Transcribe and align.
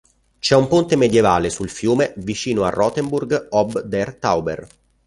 C'è 0.39 0.55
un 0.55 0.67
ponte 0.67 0.95
medievale 0.95 1.51
sul 1.51 1.69
fiume 1.69 2.13
vicino 2.17 2.63
a 2.63 2.69
Rothenburg 2.69 3.49
ob 3.51 3.83
der 3.83 4.15
Tauber. 4.15 4.67